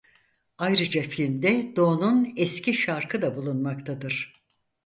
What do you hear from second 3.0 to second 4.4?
da bulunmaktadır.